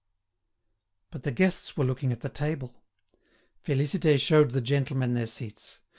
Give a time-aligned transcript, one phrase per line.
[1.11, 2.73] But the guests were looking at the table.
[3.63, 5.79] Félicité showed the gentlemen their seats.